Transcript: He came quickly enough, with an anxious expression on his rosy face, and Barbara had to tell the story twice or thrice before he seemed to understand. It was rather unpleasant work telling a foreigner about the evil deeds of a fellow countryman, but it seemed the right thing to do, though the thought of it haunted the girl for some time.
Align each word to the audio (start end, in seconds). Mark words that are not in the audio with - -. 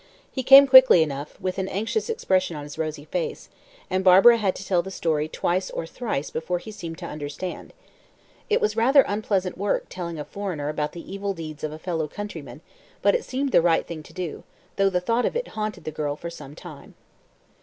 He 0.31 0.41
came 0.41 0.65
quickly 0.65 1.03
enough, 1.03 1.39
with 1.39 1.59
an 1.59 1.67
anxious 1.67 2.09
expression 2.09 2.55
on 2.55 2.63
his 2.63 2.75
rosy 2.75 3.05
face, 3.05 3.49
and 3.87 4.03
Barbara 4.03 4.37
had 4.37 4.55
to 4.55 4.65
tell 4.65 4.81
the 4.81 4.89
story 4.89 5.27
twice 5.27 5.69
or 5.69 5.85
thrice 5.85 6.31
before 6.31 6.57
he 6.57 6.71
seemed 6.71 6.97
to 6.97 7.05
understand. 7.05 7.71
It 8.49 8.59
was 8.61 8.75
rather 8.75 9.03
unpleasant 9.03 9.59
work 9.59 9.85
telling 9.89 10.17
a 10.17 10.25
foreigner 10.25 10.69
about 10.69 10.93
the 10.93 11.13
evil 11.13 11.35
deeds 11.35 11.63
of 11.63 11.71
a 11.71 11.77
fellow 11.77 12.07
countryman, 12.07 12.61
but 13.03 13.13
it 13.13 13.23
seemed 13.25 13.51
the 13.51 13.61
right 13.61 13.85
thing 13.85 14.01
to 14.01 14.11
do, 14.11 14.41
though 14.75 14.89
the 14.89 15.01
thought 15.01 15.27
of 15.27 15.35
it 15.35 15.49
haunted 15.49 15.83
the 15.83 15.91
girl 15.91 16.15
for 16.15 16.31
some 16.31 16.55
time. 16.55 16.95